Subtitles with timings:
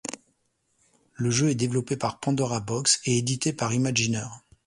[1.13, 4.25] Le jeu est développé par Pandora Box et édité par Imagineer.